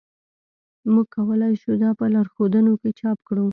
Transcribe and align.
موږ 0.93 1.07
کولی 1.15 1.53
شو 1.61 1.71
دا 1.81 1.89
په 1.99 2.05
لارښودونو 2.13 2.71
کې 2.81 2.89
چاپ 2.99 3.17
کړو 3.27 3.45